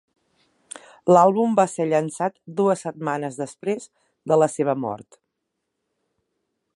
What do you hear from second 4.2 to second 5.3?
de la seva mort.